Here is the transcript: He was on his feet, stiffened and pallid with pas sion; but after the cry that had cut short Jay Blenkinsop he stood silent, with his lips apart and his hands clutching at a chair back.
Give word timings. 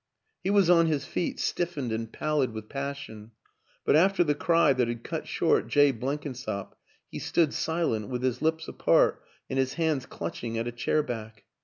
He 0.43 0.49
was 0.49 0.67
on 0.67 0.87
his 0.87 1.05
feet, 1.05 1.39
stiffened 1.39 1.91
and 1.91 2.11
pallid 2.11 2.53
with 2.53 2.67
pas 2.69 2.97
sion; 2.97 3.33
but 3.85 3.95
after 3.95 4.23
the 4.23 4.33
cry 4.33 4.73
that 4.73 4.87
had 4.87 5.03
cut 5.03 5.27
short 5.27 5.67
Jay 5.67 5.91
Blenkinsop 5.91 6.75
he 7.11 7.19
stood 7.19 7.53
silent, 7.53 8.07
with 8.09 8.23
his 8.23 8.41
lips 8.41 8.67
apart 8.67 9.21
and 9.47 9.59
his 9.59 9.75
hands 9.75 10.07
clutching 10.07 10.57
at 10.57 10.67
a 10.67 10.71
chair 10.71 11.03
back. 11.03 11.43